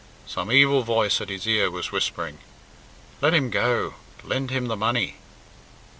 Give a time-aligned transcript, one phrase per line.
[0.25, 2.39] Some evil voice at his ear was whispering,
[3.21, 3.93] "Let him go;
[4.23, 5.17] lend him the money."